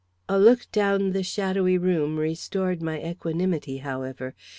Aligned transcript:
A 0.27 0.39
look 0.39 0.65
down 0.71 1.11
the 1.11 1.21
shadowy 1.21 1.77
room 1.77 2.17
restored 2.17 2.81
my 2.81 2.99
equanimity, 3.07 3.77
however. 3.77 4.33